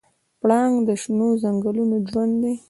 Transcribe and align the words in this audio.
پړانګ 0.41 0.75
د 0.87 0.89
شنو 1.01 1.27
ځنګلونو 1.43 1.95
ژوندی 2.09 2.37
دی. 2.41 2.53